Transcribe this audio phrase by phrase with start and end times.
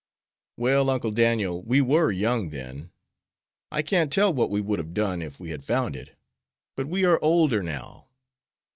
[0.57, 2.89] "Well, Uncle Daniel, we were young then;
[3.71, 6.15] I can't tell what we would have done if we had found it.
[6.75, 8.07] But we are older now."